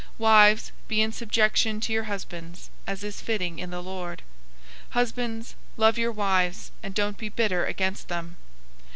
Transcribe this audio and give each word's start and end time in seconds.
003:018 0.01 0.07
Wives, 0.17 0.71
be 0.87 0.99
in 1.03 1.11
subjection 1.11 1.79
to 1.79 1.93
your 1.93 2.05
husbands, 2.05 2.71
as 2.87 3.03
is 3.03 3.21
fitting 3.21 3.59
in 3.59 3.69
the 3.69 3.83
Lord. 3.83 4.23
003:019 4.93 4.93
Husbands, 4.93 5.55
love 5.77 5.99
your 5.99 6.11
wives, 6.11 6.71
and 6.81 6.95
don't 6.95 7.19
be 7.19 7.29
bitter 7.29 7.65
against 7.67 8.07
them. 8.07 8.35